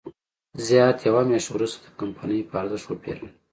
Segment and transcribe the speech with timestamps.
[0.67, 3.29] زیات یوه میاشت وروسته د کمپنۍ په ارزښت وپېرله.